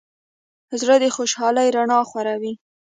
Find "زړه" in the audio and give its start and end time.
0.81-0.95